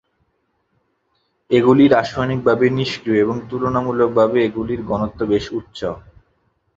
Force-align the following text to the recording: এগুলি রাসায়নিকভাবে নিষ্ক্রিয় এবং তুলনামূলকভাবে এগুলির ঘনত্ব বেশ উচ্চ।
এগুলি 1.51 1.83
রাসায়নিকভাবে 1.87 2.65
নিষ্ক্রিয় 2.77 3.21
এবং 3.21 3.35
তুলনামূলকভাবে 3.49 4.37
এগুলির 4.47 4.81
ঘনত্ব 4.89 5.19
বেশ 5.31 5.45
উচ্চ। 5.59 5.79